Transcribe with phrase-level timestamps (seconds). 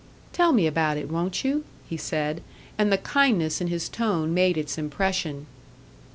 [0.33, 2.41] "Tell me about it, won't you?" he said;
[2.75, 5.45] and the kindness in his tone made its impression.